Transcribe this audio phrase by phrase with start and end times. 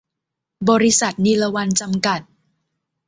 [0.69, 2.21] บริษัท นิลวรรณ จำกัด